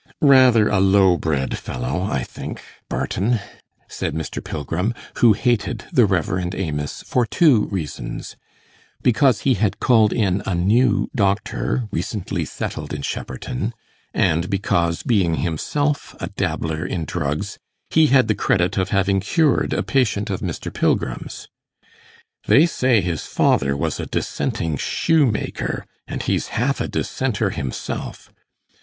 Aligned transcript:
'Rather 0.19 0.67
a 0.67 0.79
low 0.79 1.15
bred 1.15 1.55
fellow, 1.59 2.01
I 2.01 2.23
think, 2.23 2.59
Barton,' 2.89 3.39
said 3.87 4.15
Mr. 4.15 4.43
Pilgrim, 4.43 4.95
who 5.17 5.33
hated 5.33 5.85
the 5.93 6.07
Reverend 6.07 6.55
Amos 6.55 7.03
for 7.05 7.23
two 7.23 7.65
reasons 7.67 8.35
because 9.03 9.41
he 9.41 9.53
had 9.53 9.79
called 9.79 10.11
in 10.11 10.41
a 10.43 10.55
new 10.55 11.07
doctor, 11.15 11.87
recently 11.91 12.45
settled 12.45 12.95
in 12.95 13.03
Shepperton; 13.03 13.75
and 14.11 14.49
because, 14.49 15.03
being 15.03 15.35
himself 15.35 16.15
a 16.19 16.29
dabbler 16.29 16.83
in 16.83 17.05
drugs, 17.05 17.59
he 17.91 18.07
had 18.07 18.27
the 18.27 18.33
credit 18.33 18.79
of 18.79 18.89
having 18.89 19.19
cured 19.19 19.71
a 19.71 19.83
patient 19.83 20.31
of 20.31 20.39
Mr. 20.39 20.73
Pilgrim's. 20.73 21.47
'They 22.47 22.65
say 22.65 23.01
his 23.01 23.27
father 23.27 23.77
was 23.77 23.99
a 23.99 24.07
Dissenting 24.07 24.77
shoemaker; 24.77 25.85
and 26.07 26.23
he's 26.23 26.47
half 26.47 26.81
a 26.81 26.87
Dissenter 26.87 27.51
himself. 27.51 28.33